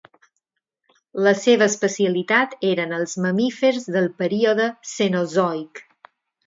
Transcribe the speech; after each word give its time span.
La 1.27 1.33
seva 1.41 1.67
especialitat 1.73 2.57
eren 2.71 2.97
els 3.01 3.15
mamífers 3.27 3.87
del 3.99 4.13
període 4.25 4.69
Cenozoic. 4.97 5.89